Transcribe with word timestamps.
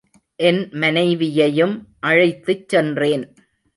என் 0.39 0.69
மனைவியையும் 0.71 1.75
அழைத்துச் 1.99 2.69
சென்றேன். 2.69 3.25